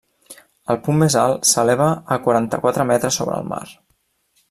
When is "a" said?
2.15-2.19